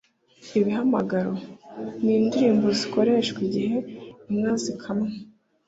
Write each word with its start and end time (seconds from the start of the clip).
Ibihamagaro: 0.59 1.33
Ni 2.03 2.13
indirimbo 2.19 2.67
zikoreshwa 2.79 3.39
igihe 3.47 3.77
inka 4.29 4.53
zikamwa 4.63 5.09